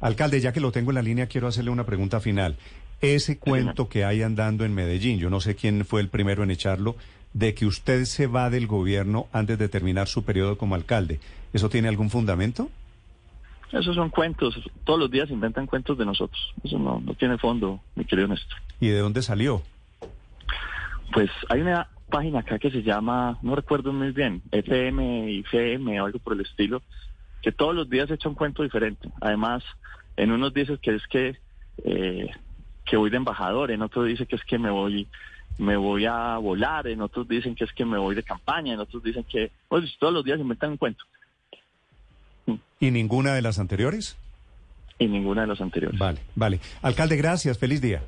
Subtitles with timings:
[0.00, 2.56] Alcalde, ya que lo tengo en la línea, quiero hacerle una pregunta final.
[3.00, 6.50] Ese cuento que hay andando en Medellín, yo no sé quién fue el primero en
[6.50, 6.96] echarlo,
[7.34, 11.20] de que usted se va del gobierno antes de terminar su periodo como alcalde,
[11.52, 12.68] ¿eso tiene algún fundamento?
[13.70, 14.60] Esos son cuentos.
[14.82, 16.52] Todos los días inventan cuentos de nosotros.
[16.64, 18.58] Eso no, no tiene fondo, mi querido Néstor.
[18.80, 19.62] ¿Y de dónde salió?
[21.12, 26.00] Pues hay una página acá que se llama, no recuerdo muy bien, FM y FM
[26.00, 26.82] o algo por el estilo,
[27.44, 29.10] que todos los días echa un cuento diferente.
[29.20, 29.62] Además,
[30.16, 31.36] en unos dice que es que
[31.84, 32.30] eh,
[32.86, 35.06] que voy de embajador, en otros dice que es que me voy
[35.58, 38.80] me voy a volar, en otros dicen que es que me voy de campaña, en
[38.80, 41.04] otros dicen que pues, todos los días inventan un cuento.
[42.80, 44.16] ¿Y ninguna de las anteriores?
[44.98, 45.98] Y ninguna de las anteriores.
[45.98, 46.60] Vale, vale.
[46.82, 47.58] Alcalde, gracias.
[47.58, 48.02] Feliz día.